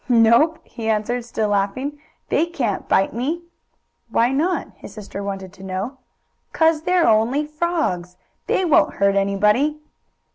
[0.09, 1.99] "Nope," he answered, still laughing,
[2.29, 3.43] "they can't bite me!"
[4.09, 5.99] "Why not?" his sister wanted to know.
[6.53, 8.17] "'Cause they're only frogs.
[8.47, 9.79] They won't hurt anybody!"